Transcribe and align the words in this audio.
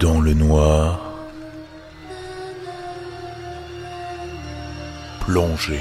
dans 0.00 0.20
le 0.20 0.32
noir, 0.32 1.12
plongé 5.20 5.80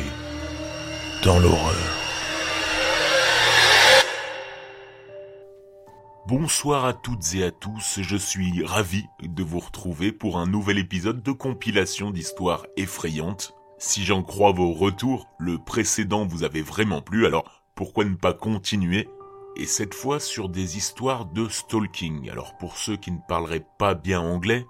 dans 1.23 1.37
l'horreur. 1.39 1.75
Bonsoir 6.27 6.85
à 6.85 6.93
toutes 6.93 7.35
et 7.35 7.43
à 7.43 7.51
tous, 7.51 7.99
je 8.01 8.17
suis 8.17 8.63
ravi 8.65 9.05
de 9.21 9.43
vous 9.43 9.59
retrouver 9.59 10.11
pour 10.11 10.39
un 10.39 10.47
nouvel 10.47 10.79
épisode 10.79 11.21
de 11.21 11.31
compilation 11.31 12.09
d'histoires 12.09 12.65
effrayantes. 12.75 13.53
Si 13.77 14.03
j'en 14.03 14.23
crois 14.23 14.51
vos 14.51 14.73
retours, 14.73 15.27
le 15.37 15.59
précédent 15.59 16.25
vous 16.25 16.43
avait 16.43 16.61
vraiment 16.61 17.01
plu, 17.01 17.27
alors 17.27 17.63
pourquoi 17.75 18.03
ne 18.05 18.15
pas 18.15 18.33
continuer 18.33 19.07
et 19.57 19.65
cette 19.65 19.95
fois 19.95 20.19
sur 20.19 20.49
des 20.49 20.77
histoires 20.77 21.25
de 21.25 21.49
stalking. 21.49 22.29
Alors 22.29 22.57
pour 22.57 22.77
ceux 22.77 22.95
qui 22.95 23.11
ne 23.11 23.19
parleraient 23.27 23.65
pas 23.79 23.95
bien 23.95 24.21
anglais, 24.21 24.65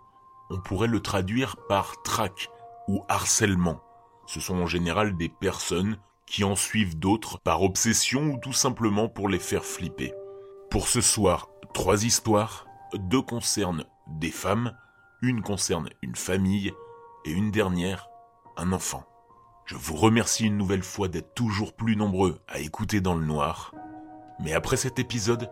on 0.49 0.59
pourrait 0.59 0.87
le 0.87 1.01
traduire 1.01 1.57
par 1.67 2.01
track 2.03 2.49
ou 2.87 3.03
harcèlement. 3.09 3.81
Ce 4.27 4.39
sont 4.39 4.55
en 4.55 4.65
général 4.65 5.17
des 5.17 5.29
personnes 5.29 5.97
qui 6.25 6.43
en 6.43 6.55
suivent 6.55 6.97
d'autres 6.97 7.39
par 7.39 7.63
obsession 7.63 8.33
ou 8.33 8.37
tout 8.37 8.53
simplement 8.53 9.09
pour 9.09 9.29
les 9.29 9.39
faire 9.39 9.65
flipper. 9.65 10.13
Pour 10.69 10.87
ce 10.87 11.01
soir, 11.01 11.49
trois 11.73 12.05
histoires, 12.05 12.65
deux 12.93 13.21
concernent 13.21 13.85
des 14.07 14.31
femmes, 14.31 14.73
une 15.21 15.41
concerne 15.41 15.89
une 16.01 16.15
famille 16.15 16.73
et 17.25 17.31
une 17.31 17.51
dernière, 17.51 18.07
un 18.55 18.71
enfant. 18.71 19.05
Je 19.65 19.75
vous 19.75 19.95
remercie 19.95 20.45
une 20.45 20.57
nouvelle 20.57 20.83
fois 20.83 21.09
d'être 21.09 21.33
toujours 21.33 21.73
plus 21.73 21.97
nombreux 21.97 22.39
à 22.47 22.59
écouter 22.59 23.01
dans 23.01 23.15
le 23.15 23.25
noir. 23.25 23.73
Mais 24.39 24.53
après 24.53 24.77
cet 24.77 24.99
épisode, 24.99 25.49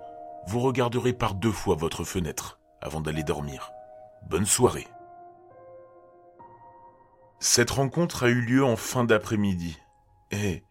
vous 0.48 0.60
regarderez 0.60 1.14
par 1.14 1.34
deux 1.34 1.52
fois 1.52 1.76
votre 1.76 2.04
fenêtre 2.04 2.60
avant 2.82 3.02
d'aller 3.02 3.24
dormir. 3.24 3.72
Bonne 4.30 4.46
soirée. 4.46 4.88
Cette 7.40 7.72
rencontre 7.72 8.24
a 8.24 8.30
eu 8.30 8.42
lieu 8.42 8.64
en 8.64 8.76
fin 8.76 9.04
d'après-midi. 9.04 9.78
Et 10.32 10.64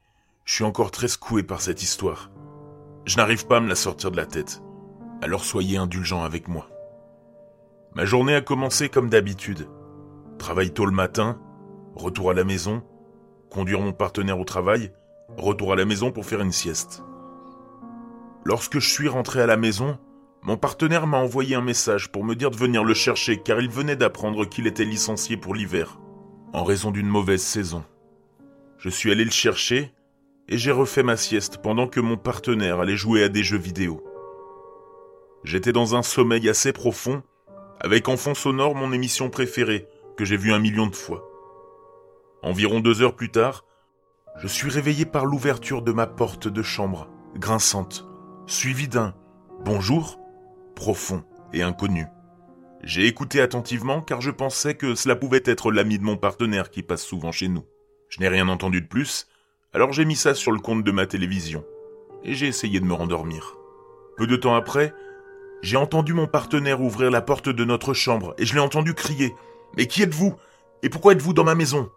je 0.45 0.55
suis 0.55 0.65
encore 0.65 0.91
très 0.91 1.09
secoué 1.09 1.43
par 1.43 1.61
cette 1.61 1.83
histoire. 1.83 2.31
Je 3.05 3.17
n'arrive 3.17 3.47
pas 3.47 3.59
à 3.59 3.61
me 3.61 3.69
la 3.69 3.75
sortir 3.75 4.11
de 4.11 4.17
la 4.17 4.27
tête. 4.27 4.63
Alors 5.23 5.45
soyez 5.45 5.77
indulgents 5.77 6.25
avec 6.25 6.49
moi. 6.49 6.69
Ma 7.95 8.05
journée 8.05 8.35
a 8.35 8.41
commencé 8.41 8.89
comme 8.89 9.09
d'habitude. 9.09 9.69
Travail 10.39 10.73
tôt 10.73 10.87
le 10.87 10.93
matin, 10.93 11.41
retour 11.95 12.31
à 12.31 12.35
la 12.35 12.45
maison, 12.45 12.83
conduire 13.51 13.81
mon 13.81 13.93
partenaire 13.93 14.41
au 14.41 14.45
travail, 14.45 14.93
retour 15.37 15.73
à 15.73 15.77
la 15.77 15.85
maison 15.85 16.11
pour 16.11 16.27
faire 16.27 16.41
une 16.41 16.53
sieste. 16.53 17.03
Lorsque 18.45 18.79
je 18.79 18.91
suis 18.91 19.09
rentré 19.09 19.41
à 19.41 19.47
la 19.47 19.57
maison, 19.57 19.99
mon 20.43 20.59
partenaire 20.59 21.07
m'a 21.07 21.17
envoyé 21.17 21.55
un 21.55 21.63
message 21.63 22.13
pour 22.13 22.25
me 22.25 22.35
dire 22.35 22.51
de 22.51 22.57
venir 22.57 22.85
le 22.85 22.93
chercher 22.93 23.39
car 23.39 23.61
il 23.61 23.71
venait 23.71 23.97
d'apprendre 23.97 24.45
qu'il 24.45 24.67
était 24.67 24.85
licencié 24.85 25.39
pour 25.39 25.55
l'hiver, 25.55 25.99
en 26.53 26.63
raison 26.63 26.91
d'une 26.91 27.09
mauvaise 27.09 27.43
saison. 27.43 27.83
Je 28.77 28.91
suis 28.91 29.11
allé 29.11 29.25
le 29.25 29.31
chercher 29.31 29.95
et 30.49 30.59
j'ai 30.59 30.73
refait 30.73 31.03
ma 31.03 31.17
sieste 31.17 31.63
pendant 31.63 31.87
que 31.89 32.01
mon 32.01 32.19
partenaire 32.19 32.81
allait 32.81 32.99
jouer 32.99 33.25
à 33.25 33.31
des 33.31 33.43
jeux 33.43 33.57
vidéo. 33.57 34.05
J'étais 35.43 35.73
dans 35.73 35.95
un 35.95 36.03
sommeil 36.03 36.47
assez 36.51 36.75
profond, 36.75 37.23
avec 37.81 38.11
en 38.11 38.19
fond 38.19 38.35
sonore 38.35 38.75
mon 38.75 38.93
émission 38.93 39.31
préférée, 39.31 39.89
que 40.19 40.27
j'ai 40.27 40.37
vue 40.37 40.53
un 40.53 40.59
million 40.59 40.87
de 40.87 40.95
fois. 40.95 41.27
Environ 42.43 42.81
deux 42.81 43.01
heures 43.01 43.17
plus 43.17 43.31
tard, 43.31 43.65
je 44.37 44.49
suis 44.49 44.69
réveillé 44.69 45.07
par 45.07 45.25
l'ouverture 45.25 45.81
de 45.81 45.93
ma 45.93 46.07
porte 46.07 46.47
de 46.47 46.63
chambre, 46.63 47.09
grinçante, 47.37 48.07
suivi 48.47 48.89
d'un 48.89 49.15
bonjour 49.65 50.19
profond 50.75 51.25
et 51.53 51.63
inconnu. 51.63 52.07
J'ai 52.83 53.07
écouté 53.07 53.41
attentivement 53.41 54.03
car 54.03 54.21
je 54.21 54.31
pensais 54.31 54.75
que 54.75 54.95
cela 54.95 55.17
pouvait 55.17 55.43
être 55.47 55.73
l'ami 55.73 55.99
de 55.99 56.05
mon 56.05 56.17
partenaire 56.17 56.71
qui 56.71 56.83
passe 56.83 57.03
souvent 57.03 57.33
chez 57.33 57.49
nous. 57.49 57.65
Je 58.09 58.21
n'ai 58.21 58.29
rien 58.29 58.49
entendu 58.49 58.83
de 58.83 58.87
plus, 58.87 59.29
alors 59.73 59.93
j'ai 59.93 60.05
mis 60.05 60.17
ça 60.17 60.35
sur 60.35 60.53
le 60.53 60.61
compte 60.61 60.85
de 60.85 60.93
ma 60.93 61.07
télévision 61.07 61.65
et 62.23 62.35
j'ai 62.35 62.47
essayé 62.47 62.81
de 62.81 62.85
me 62.85 62.93
rendormir. 62.93 63.57
Peu 64.17 64.27
de 64.27 64.37
temps 64.37 64.55
après, 64.55 64.93
j'ai 65.63 65.79
entendu 65.79 66.13
mon 66.13 66.27
partenaire 66.27 66.83
ouvrir 66.83 67.11
la 67.11 67.23
porte 67.23 67.49
de 67.49 67.65
notre 67.65 67.95
chambre 67.95 68.35
et 68.37 68.45
je 68.45 68.55
l'ai 68.55 68.61
entendu 68.61 68.93
crier 68.93 69.35
Mais 69.77 69.87
qui 69.87 70.03
êtes-vous? 70.03 70.35
Et 70.83 70.91
pourquoi 70.91 71.13
êtes-vous 71.13 71.33
dans 71.33 71.45
ma 71.45 71.55
maison? 71.55 71.91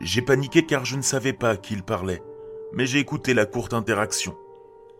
J'ai 0.00 0.22
paniqué 0.22 0.64
car 0.64 0.86
je 0.86 0.96
ne 0.96 1.02
savais 1.02 1.34
pas 1.34 1.50
à 1.50 1.56
qui 1.56 1.74
il 1.74 1.82
parlait, 1.82 2.22
mais 2.72 2.86
j'ai 2.86 2.98
écouté 2.98 3.34
la 3.34 3.44
courte 3.44 3.74
interaction. 3.74 4.36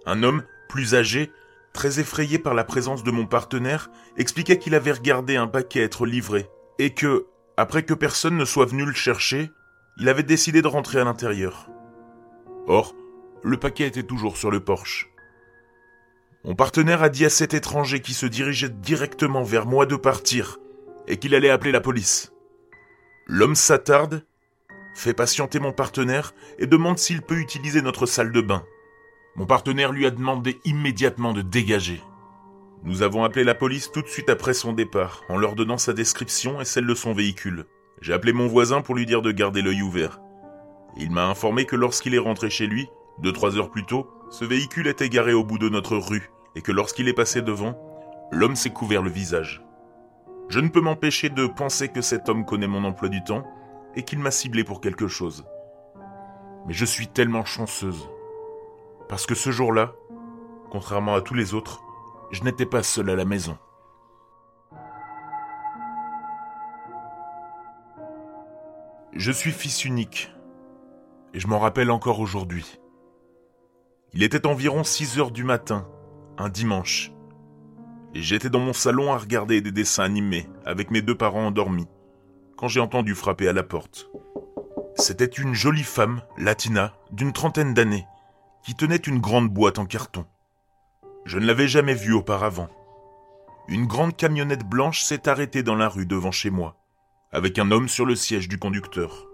Un 0.06 0.22
homme, 0.22 0.42
plus 0.68 0.94
âgé, 0.94 1.32
très 1.72 2.00
effrayé 2.00 2.38
par 2.38 2.54
la 2.54 2.64
présence 2.64 3.04
de 3.04 3.10
mon 3.10 3.26
partenaire, 3.26 3.90
expliquait 4.16 4.58
qu'il 4.58 4.74
avait 4.74 4.92
regardé 4.92 5.36
un 5.36 5.46
paquet 5.46 5.80
être 5.80 6.06
livré, 6.06 6.48
et 6.78 6.94
que, 6.94 7.26
après 7.56 7.82
que 7.82 7.94
personne 7.94 8.36
ne 8.36 8.44
soit 8.44 8.66
venu 8.66 8.84
le 8.84 8.92
chercher, 8.92 9.50
il 9.98 10.08
avait 10.08 10.22
décidé 10.22 10.62
de 10.62 10.68
rentrer 10.68 11.00
à 11.00 11.04
l'intérieur. 11.04 11.68
Or, 12.66 12.94
le 13.42 13.56
paquet 13.56 13.86
était 13.86 14.02
toujours 14.02 14.36
sur 14.36 14.50
le 14.50 14.60
porche. 14.60 15.10
Mon 16.44 16.54
partenaire 16.54 17.02
a 17.02 17.08
dit 17.08 17.24
à 17.24 17.30
cet 17.30 17.54
étranger 17.54 18.00
qui 18.00 18.14
se 18.14 18.26
dirigeait 18.26 18.68
directement 18.68 19.42
vers 19.42 19.66
moi 19.66 19.86
de 19.86 19.96
partir, 19.96 20.58
et 21.06 21.16
qu'il 21.16 21.34
allait 21.34 21.50
appeler 21.50 21.72
la 21.72 21.80
police. 21.80 22.32
L'homme 23.26 23.54
s'attarde, 23.54 24.24
fait 24.94 25.14
patienter 25.14 25.58
mon 25.58 25.72
partenaire 25.72 26.34
et 26.58 26.66
demande 26.66 26.98
s'il 26.98 27.22
peut 27.22 27.38
utiliser 27.38 27.82
notre 27.82 28.06
salle 28.06 28.32
de 28.32 28.40
bain. 28.40 28.64
Mon 29.36 29.46
partenaire 29.46 29.90
lui 29.90 30.06
a 30.06 30.12
demandé 30.12 30.60
immédiatement 30.64 31.32
de 31.32 31.42
dégager. 31.42 32.00
Nous 32.84 33.02
avons 33.02 33.24
appelé 33.24 33.42
la 33.42 33.56
police 33.56 33.90
tout 33.90 34.00
de 34.00 34.06
suite 34.06 34.30
après 34.30 34.54
son 34.54 34.72
départ, 34.72 35.22
en 35.28 35.36
leur 35.36 35.56
donnant 35.56 35.76
sa 35.78 35.92
description 35.92 36.60
et 36.60 36.64
celle 36.64 36.86
de 36.86 36.94
son 36.94 37.12
véhicule. 37.12 37.66
J'ai 38.00 38.12
appelé 38.12 38.32
mon 38.32 38.46
voisin 38.46 38.80
pour 38.80 38.94
lui 38.94 39.06
dire 39.06 39.22
de 39.22 39.32
garder 39.32 39.60
l'œil 39.60 39.82
ouvert. 39.82 40.20
Il 40.96 41.10
m'a 41.10 41.26
informé 41.26 41.64
que 41.64 41.74
lorsqu'il 41.74 42.14
est 42.14 42.18
rentré 42.18 42.48
chez 42.48 42.68
lui, 42.68 42.86
deux 43.22 43.32
trois 43.32 43.56
heures 43.58 43.70
plus 43.70 43.84
tôt, 43.84 44.08
ce 44.30 44.44
véhicule 44.44 44.86
était 44.86 45.08
garé 45.08 45.32
au 45.32 45.42
bout 45.42 45.58
de 45.58 45.68
notre 45.68 45.96
rue, 45.96 46.30
et 46.54 46.62
que 46.62 46.70
lorsqu'il 46.70 47.08
est 47.08 47.12
passé 47.12 47.42
devant, 47.42 47.76
l'homme 48.30 48.54
s'est 48.54 48.70
couvert 48.70 49.02
le 49.02 49.10
visage. 49.10 49.64
Je 50.48 50.60
ne 50.60 50.68
peux 50.68 50.80
m'empêcher 50.80 51.28
de 51.28 51.48
penser 51.48 51.88
que 51.88 52.02
cet 52.02 52.28
homme 52.28 52.44
connaît 52.44 52.68
mon 52.68 52.84
emploi 52.84 53.08
du 53.08 53.24
temps, 53.24 53.44
et 53.96 54.04
qu'il 54.04 54.20
m'a 54.20 54.30
ciblé 54.30 54.62
pour 54.62 54.80
quelque 54.80 55.08
chose. 55.08 55.44
Mais 56.68 56.72
je 56.72 56.84
suis 56.84 57.08
tellement 57.08 57.44
chanceuse 57.44 58.08
parce 59.14 59.26
que 59.26 59.36
ce 59.36 59.52
jour-là, 59.52 59.92
contrairement 60.72 61.14
à 61.14 61.20
tous 61.20 61.34
les 61.34 61.54
autres, 61.54 61.84
je 62.32 62.42
n'étais 62.42 62.66
pas 62.66 62.82
seul 62.82 63.08
à 63.10 63.14
la 63.14 63.24
maison. 63.24 63.56
Je 69.12 69.30
suis 69.30 69.52
fils 69.52 69.84
unique, 69.84 70.34
et 71.32 71.38
je 71.38 71.46
m'en 71.46 71.60
rappelle 71.60 71.92
encore 71.92 72.18
aujourd'hui. 72.18 72.80
Il 74.14 74.24
était 74.24 74.48
environ 74.48 74.82
6 74.82 75.20
heures 75.20 75.30
du 75.30 75.44
matin, 75.44 75.86
un 76.36 76.48
dimanche, 76.48 77.12
et 78.14 78.20
j'étais 78.20 78.50
dans 78.50 78.58
mon 78.58 78.72
salon 78.72 79.12
à 79.12 79.18
regarder 79.18 79.60
des 79.60 79.70
dessins 79.70 80.02
animés 80.02 80.48
avec 80.66 80.90
mes 80.90 81.02
deux 81.02 81.16
parents 81.16 81.46
endormis, 81.46 81.86
quand 82.56 82.66
j'ai 82.66 82.80
entendu 82.80 83.14
frapper 83.14 83.46
à 83.46 83.52
la 83.52 83.62
porte. 83.62 84.10
C'était 84.96 85.24
une 85.24 85.54
jolie 85.54 85.84
femme, 85.84 86.20
latina, 86.36 86.94
d'une 87.12 87.32
trentaine 87.32 87.74
d'années, 87.74 88.08
qui 88.64 88.74
tenait 88.74 88.96
une 88.96 89.20
grande 89.20 89.50
boîte 89.50 89.78
en 89.78 89.84
carton. 89.84 90.24
Je 91.26 91.38
ne 91.38 91.46
l'avais 91.46 91.68
jamais 91.68 91.94
vue 91.94 92.14
auparavant. 92.14 92.70
Une 93.68 93.86
grande 93.86 94.16
camionnette 94.16 94.64
blanche 94.64 95.02
s'est 95.02 95.28
arrêtée 95.28 95.62
dans 95.62 95.74
la 95.74 95.88
rue 95.88 96.06
devant 96.06 96.32
chez 96.32 96.50
moi, 96.50 96.76
avec 97.30 97.58
un 97.58 97.70
homme 97.70 97.88
sur 97.88 98.06
le 98.06 98.16
siège 98.16 98.48
du 98.48 98.58
conducteur. 98.58 99.26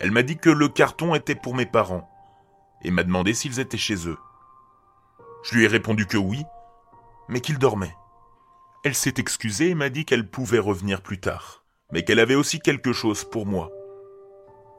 Elle 0.00 0.10
m'a 0.10 0.22
dit 0.22 0.36
que 0.36 0.50
le 0.50 0.68
carton 0.68 1.14
était 1.14 1.36
pour 1.36 1.54
mes 1.54 1.66
parents, 1.66 2.10
et 2.82 2.90
m'a 2.90 3.04
demandé 3.04 3.32
s'ils 3.32 3.60
étaient 3.60 3.78
chez 3.78 4.08
eux. 4.08 4.18
Je 5.44 5.56
lui 5.56 5.64
ai 5.64 5.68
répondu 5.68 6.06
que 6.06 6.16
oui, 6.16 6.42
mais 7.28 7.40
qu'ils 7.40 7.58
dormaient. 7.58 7.94
Elle 8.84 8.94
s'est 8.94 9.14
excusée 9.18 9.70
et 9.70 9.74
m'a 9.74 9.88
dit 9.88 10.04
qu'elle 10.04 10.28
pouvait 10.28 10.58
revenir 10.58 11.00
plus 11.00 11.20
tard, 11.20 11.64
mais 11.92 12.02
qu'elle 12.02 12.20
avait 12.20 12.34
aussi 12.34 12.58
quelque 12.58 12.92
chose 12.92 13.24
pour 13.24 13.46
moi, 13.46 13.70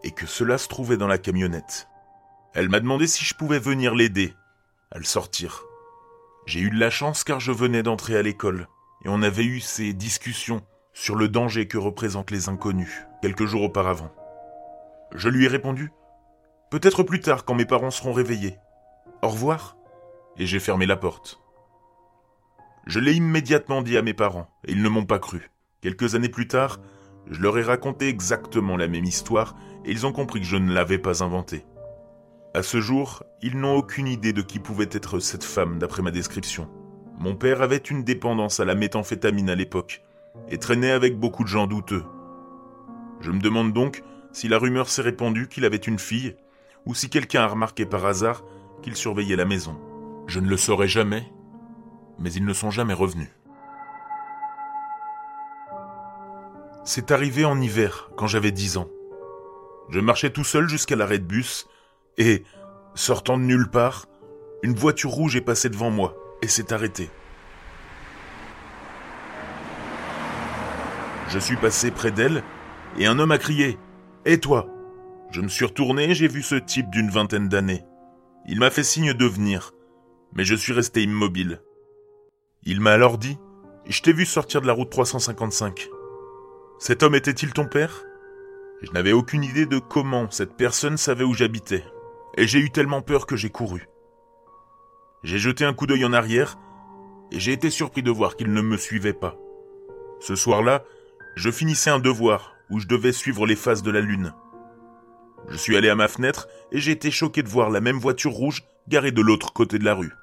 et 0.03 0.11
que 0.11 0.25
cela 0.25 0.57
se 0.57 0.67
trouvait 0.67 0.97
dans 0.97 1.07
la 1.07 1.17
camionnette. 1.17 1.87
Elle 2.55 2.69
m'a 2.69 2.79
demandé 2.79 3.05
si 3.05 3.25
je 3.25 3.33
pouvais 3.33 3.59
venir 3.59 3.93
l'aider 3.93 4.33
à 4.89 4.97
le 4.97 5.03
sortir. 5.03 5.65
J'ai 6.45 6.61
eu 6.61 6.69
de 6.69 6.79
la 6.79 6.89
chance 6.89 7.25
car 7.25 7.41
je 7.41 7.51
venais 7.51 7.83
d'entrer 7.83 8.15
à 8.15 8.21
l'école 8.21 8.69
et 9.03 9.09
on 9.09 9.21
avait 9.21 9.43
eu 9.43 9.59
ces 9.59 9.91
discussions 9.91 10.61
sur 10.93 11.15
le 11.15 11.27
danger 11.27 11.67
que 11.67 11.77
représentent 11.77 12.31
les 12.31 12.47
inconnus 12.47 13.03
quelques 13.21 13.45
jours 13.45 13.63
auparavant. 13.63 14.09
Je 15.13 15.27
lui 15.27 15.45
ai 15.45 15.47
répondu 15.49 15.91
Peut-être 16.71 17.03
plus 17.03 17.19
tard 17.19 17.43
quand 17.43 17.55
mes 17.55 17.65
parents 17.65 17.91
seront 17.91 18.13
réveillés. 18.13 18.57
Au 19.21 19.27
revoir. 19.27 19.75
Et 20.37 20.45
j'ai 20.45 20.59
fermé 20.59 20.85
la 20.85 20.95
porte. 20.95 21.41
Je 22.87 22.99
l'ai 22.99 23.13
immédiatement 23.13 23.81
dit 23.81 23.97
à 23.97 24.01
mes 24.01 24.13
parents 24.13 24.49
et 24.65 24.71
ils 24.71 24.81
ne 24.81 24.89
m'ont 24.89 25.05
pas 25.05 25.19
cru. 25.19 25.51
Quelques 25.81 26.15
années 26.15 26.29
plus 26.29 26.47
tard, 26.47 26.79
je 27.29 27.41
leur 27.41 27.57
ai 27.57 27.63
raconté 27.63 28.07
exactement 28.07 28.77
la 28.77 28.87
même 28.87 29.05
histoire 29.05 29.55
et 29.83 29.91
ils 29.91 30.05
ont 30.05 30.13
compris 30.13 30.39
que 30.39 30.47
je 30.47 30.57
ne 30.57 30.73
l'avais 30.73 30.99
pas 30.99 31.21
inventée. 31.21 31.65
À 32.55 32.63
ce 32.63 32.79
jour, 32.79 33.23
ils 33.41 33.59
n'ont 33.59 33.75
aucune 33.75 34.07
idée 34.07 34.31
de 34.31 34.41
qui 34.41 34.59
pouvait 34.59 34.87
être 34.93 35.19
cette 35.19 35.43
femme 35.43 35.77
d'après 35.77 36.01
ma 36.01 36.11
description. 36.11 36.69
Mon 37.19 37.35
père 37.35 37.61
avait 37.61 37.75
une 37.75 38.05
dépendance 38.05 38.61
à 38.61 38.65
la 38.65 38.75
méthamphétamine 38.75 39.49
à 39.49 39.55
l'époque 39.55 40.01
et 40.47 40.57
traînait 40.57 40.91
avec 40.91 41.19
beaucoup 41.19 41.43
de 41.43 41.49
gens 41.49 41.67
douteux. 41.67 42.05
Je 43.19 43.31
me 43.31 43.41
demande 43.41 43.73
donc 43.73 44.03
si 44.31 44.47
la 44.47 44.57
rumeur 44.57 44.87
s'est 44.87 45.01
répandue 45.01 45.49
qu'il 45.49 45.65
avait 45.65 45.75
une 45.75 45.99
fille 45.99 46.37
ou 46.85 46.95
si 46.95 47.09
quelqu'un 47.09 47.41
a 47.41 47.47
remarqué 47.47 47.85
par 47.85 48.05
hasard 48.05 48.41
qu'il 48.81 48.95
surveillait 48.95 49.35
la 49.35 49.43
maison. 49.43 49.77
Je 50.27 50.39
ne 50.39 50.47
le 50.47 50.55
saurai 50.55 50.87
jamais, 50.87 51.29
mais 52.19 52.31
ils 52.31 52.45
ne 52.45 52.53
sont 52.53 52.71
jamais 52.71 52.93
revenus. 52.93 53.31
C'est 56.85 57.11
arrivé 57.11 57.43
en 57.43 57.59
hiver, 57.59 58.11
quand 58.15 58.27
j'avais 58.27 58.53
dix 58.53 58.77
ans. 58.77 58.87
Je 59.89 59.99
marchais 59.99 60.29
tout 60.29 60.45
seul 60.45 60.69
jusqu'à 60.69 60.95
l'arrêt 60.95 61.19
de 61.19 61.25
bus, 61.25 61.67
et, 62.17 62.43
sortant 62.95 63.37
de 63.37 63.43
nulle 63.43 63.69
part, 63.69 64.07
une 64.63 64.75
voiture 64.75 65.11
rouge 65.11 65.35
est 65.35 65.41
passée 65.41 65.69
devant 65.69 65.91
moi 65.91 66.15
et 66.41 66.47
s'est 66.47 66.73
arrêtée. 66.73 67.09
Je 71.29 71.39
suis 71.39 71.57
passé 71.57 71.91
près 71.91 72.11
d'elle, 72.11 72.43
et 72.97 73.07
un 73.07 73.19
homme 73.19 73.31
a 73.31 73.37
crié 73.37 73.77
Et 74.25 74.39
toi? 74.39 74.67
Je 75.31 75.41
me 75.41 75.49
suis 75.49 75.65
retourné 75.65 76.11
et 76.11 76.15
j'ai 76.15 76.27
vu 76.27 76.41
ce 76.41 76.55
type 76.55 76.89
d'une 76.89 77.09
vingtaine 77.09 77.49
d'années. 77.49 77.83
Il 78.47 78.59
m'a 78.59 78.69
fait 78.69 78.83
signe 78.83 79.13
de 79.13 79.25
venir, 79.25 79.71
mais 80.33 80.45
je 80.45 80.55
suis 80.55 80.71
resté 80.71 81.03
immobile. 81.03 81.61
Il 82.63 82.79
m'a 82.79 82.91
alors 82.91 83.17
dit 83.17 83.37
Je 83.87 84.01
t'ai 84.01 84.13
vu 84.13 84.25
sortir 84.25 84.61
de 84.61 84.67
la 84.67 84.73
route 84.73 84.89
355. 84.89 85.89
Cet 86.79 87.03
homme 87.03 87.15
était-il 87.15 87.53
ton 87.53 87.65
père? 87.65 88.03
Je 88.81 88.91
n'avais 88.91 89.13
aucune 89.13 89.43
idée 89.43 89.65
de 89.65 89.79
comment 89.79 90.29
cette 90.29 90.55
personne 90.55 90.97
savait 90.97 91.23
où 91.23 91.33
j'habitais, 91.33 91.83
et 92.35 92.47
j'ai 92.47 92.59
eu 92.59 92.69
tellement 92.69 93.01
peur 93.01 93.25
que 93.25 93.35
j'ai 93.35 93.49
couru. 93.49 93.87
J'ai 95.23 95.39
jeté 95.39 95.65
un 95.65 95.73
coup 95.73 95.87
d'œil 95.87 96.05
en 96.05 96.13
arrière, 96.13 96.57
et 97.31 97.39
j'ai 97.39 97.53
été 97.53 97.69
surpris 97.69 98.03
de 98.03 98.11
voir 98.11 98.35
qu'il 98.35 98.53
ne 98.53 98.61
me 98.61 98.77
suivait 98.77 99.13
pas. 99.13 99.35
Ce 100.19 100.35
soir-là, 100.35 100.83
je 101.35 101.49
finissais 101.49 101.89
un 101.89 101.99
devoir 101.99 102.53
où 102.69 102.79
je 102.79 102.87
devais 102.87 103.11
suivre 103.11 103.45
les 103.45 103.55
phases 103.55 103.83
de 103.83 103.91
la 103.91 104.01
lune. 104.01 104.33
Je 105.49 105.57
suis 105.57 105.77
allé 105.77 105.89
à 105.89 105.95
ma 105.95 106.07
fenêtre 106.07 106.47
et 106.71 106.79
j'ai 106.79 106.91
été 106.91 107.11
choqué 107.11 107.43
de 107.43 107.49
voir 107.49 107.69
la 107.69 107.81
même 107.81 107.99
voiture 107.99 108.31
rouge 108.31 108.63
garée 108.87 109.11
de 109.11 109.21
l'autre 109.21 109.53
côté 109.53 109.77
de 109.77 109.85
la 109.85 109.93
rue. 109.93 110.13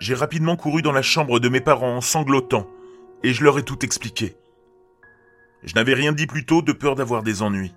J'ai 0.00 0.14
rapidement 0.14 0.56
couru 0.56 0.82
dans 0.82 0.92
la 0.92 1.02
chambre 1.02 1.38
de 1.38 1.48
mes 1.48 1.60
parents 1.60 1.96
en 1.96 2.00
sanglotant, 2.00 2.68
et 3.22 3.32
je 3.32 3.44
leur 3.44 3.58
ai 3.58 3.62
tout 3.62 3.84
expliqué. 3.84 4.36
Je 5.62 5.74
n'avais 5.74 5.94
rien 5.94 6.12
dit 6.12 6.26
plus 6.26 6.44
tôt 6.44 6.62
de 6.62 6.72
peur 6.72 6.94
d'avoir 6.94 7.22
des 7.22 7.42
ennuis. 7.42 7.74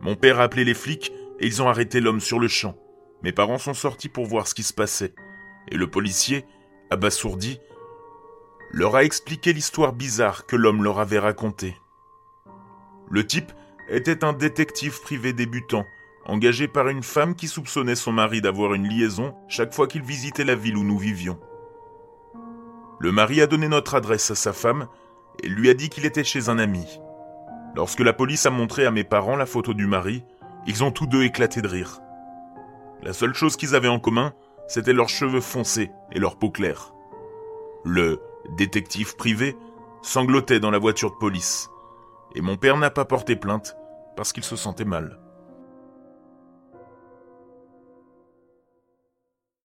Mon 0.00 0.16
père 0.16 0.40
a 0.40 0.44
appelé 0.44 0.64
les 0.64 0.74
flics 0.74 1.12
et 1.40 1.46
ils 1.46 1.62
ont 1.62 1.68
arrêté 1.68 2.00
l'homme 2.00 2.20
sur 2.20 2.38
le 2.38 2.48
champ. 2.48 2.76
Mes 3.22 3.32
parents 3.32 3.58
sont 3.58 3.74
sortis 3.74 4.08
pour 4.08 4.26
voir 4.26 4.46
ce 4.46 4.54
qui 4.54 4.62
se 4.62 4.72
passait. 4.72 5.14
Et 5.70 5.76
le 5.76 5.88
policier, 5.88 6.44
abasourdi, 6.90 7.60
leur 8.72 8.96
a 8.96 9.04
expliqué 9.04 9.52
l'histoire 9.52 9.92
bizarre 9.92 10.46
que 10.46 10.56
l'homme 10.56 10.82
leur 10.82 10.98
avait 10.98 11.18
racontée. 11.18 11.76
Le 13.10 13.26
type 13.26 13.52
était 13.88 14.24
un 14.24 14.32
détective 14.32 15.00
privé 15.02 15.32
débutant, 15.32 15.84
engagé 16.24 16.68
par 16.68 16.88
une 16.88 17.02
femme 17.02 17.34
qui 17.34 17.48
soupçonnait 17.48 17.94
son 17.94 18.12
mari 18.12 18.40
d'avoir 18.40 18.74
une 18.74 18.88
liaison 18.88 19.34
chaque 19.48 19.74
fois 19.74 19.86
qu'il 19.86 20.02
visitait 20.02 20.44
la 20.44 20.54
ville 20.54 20.76
où 20.76 20.84
nous 20.84 20.98
vivions. 20.98 21.38
Le 22.98 23.12
mari 23.12 23.40
a 23.40 23.46
donné 23.46 23.68
notre 23.68 23.94
adresse 23.94 24.30
à 24.30 24.34
sa 24.34 24.52
femme 24.52 24.88
et 25.42 25.48
lui 25.48 25.68
a 25.68 25.74
dit 25.74 25.88
qu'il 25.88 26.06
était 26.06 26.24
chez 26.24 26.48
un 26.48 26.58
ami. 26.58 27.00
Lorsque 27.74 28.00
la 28.00 28.12
police 28.12 28.46
a 28.46 28.50
montré 28.50 28.86
à 28.86 28.90
mes 28.90 29.04
parents 29.04 29.36
la 29.36 29.46
photo 29.46 29.74
du 29.74 29.86
mari, 29.86 30.24
ils 30.66 30.84
ont 30.84 30.90
tous 30.90 31.06
deux 31.06 31.22
éclaté 31.22 31.62
de 31.62 31.68
rire. 31.68 32.00
La 33.02 33.12
seule 33.12 33.34
chose 33.34 33.56
qu'ils 33.56 33.74
avaient 33.74 33.88
en 33.88 33.98
commun, 33.98 34.32
c'était 34.68 34.92
leurs 34.92 35.08
cheveux 35.08 35.40
foncés 35.40 35.90
et 36.12 36.18
leur 36.18 36.36
peau 36.36 36.50
claire. 36.50 36.94
Le 37.84 38.20
détective 38.56 39.16
privé 39.16 39.56
sanglotait 40.02 40.60
dans 40.60 40.70
la 40.70 40.78
voiture 40.78 41.10
de 41.10 41.16
police, 41.16 41.68
et 42.34 42.40
mon 42.40 42.56
père 42.56 42.76
n'a 42.76 42.90
pas 42.90 43.04
porté 43.04 43.36
plainte 43.36 43.76
parce 44.16 44.32
qu'il 44.32 44.44
se 44.44 44.56
sentait 44.56 44.84
mal. 44.84 45.21